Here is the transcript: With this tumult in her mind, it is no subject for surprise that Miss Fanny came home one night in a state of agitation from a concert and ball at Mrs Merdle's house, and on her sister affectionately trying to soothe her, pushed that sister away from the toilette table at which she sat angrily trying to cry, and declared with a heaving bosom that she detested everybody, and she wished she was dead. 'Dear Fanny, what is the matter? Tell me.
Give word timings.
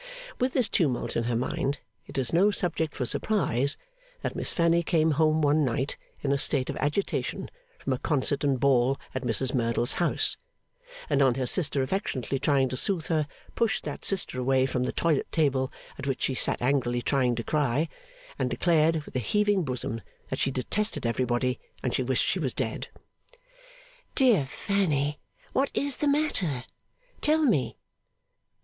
With 0.39 0.53
this 0.53 0.67
tumult 0.67 1.15
in 1.15 1.25
her 1.25 1.35
mind, 1.35 1.77
it 2.07 2.17
is 2.17 2.33
no 2.33 2.49
subject 2.49 2.95
for 2.95 3.05
surprise 3.05 3.77
that 4.23 4.35
Miss 4.35 4.51
Fanny 4.51 4.81
came 4.81 5.11
home 5.11 5.43
one 5.43 5.63
night 5.63 5.95
in 6.23 6.31
a 6.31 6.39
state 6.39 6.71
of 6.71 6.77
agitation 6.77 7.51
from 7.77 7.93
a 7.93 7.99
concert 7.99 8.43
and 8.43 8.59
ball 8.59 8.97
at 9.13 9.21
Mrs 9.21 9.53
Merdle's 9.53 9.93
house, 10.01 10.37
and 11.07 11.21
on 11.21 11.35
her 11.35 11.45
sister 11.45 11.83
affectionately 11.83 12.39
trying 12.39 12.67
to 12.69 12.77
soothe 12.77 13.09
her, 13.09 13.27
pushed 13.53 13.83
that 13.83 14.03
sister 14.03 14.39
away 14.39 14.65
from 14.65 14.81
the 14.85 14.91
toilette 14.91 15.31
table 15.31 15.71
at 15.99 16.07
which 16.07 16.23
she 16.23 16.33
sat 16.33 16.63
angrily 16.63 17.03
trying 17.03 17.35
to 17.35 17.43
cry, 17.43 17.87
and 18.39 18.49
declared 18.49 19.03
with 19.05 19.15
a 19.15 19.19
heaving 19.19 19.61
bosom 19.61 20.01
that 20.29 20.39
she 20.39 20.49
detested 20.49 21.05
everybody, 21.05 21.59
and 21.83 21.93
she 21.93 22.01
wished 22.01 22.25
she 22.25 22.39
was 22.39 22.55
dead. 22.55 22.87
'Dear 24.15 24.47
Fanny, 24.47 25.19
what 25.53 25.69
is 25.75 25.97
the 25.97 26.07
matter? 26.07 26.63
Tell 27.21 27.43
me. 27.43 27.77